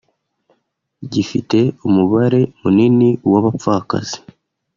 [1.11, 4.17] gifite umubare munini w’abapfakazi